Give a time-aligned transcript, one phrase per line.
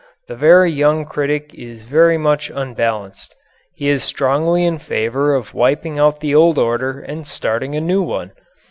[0.27, 3.35] The very young critic is very much unbalanced.
[3.75, 8.01] He is strongly in favor of wiping out the old order and starting a new
[8.01, 8.31] one.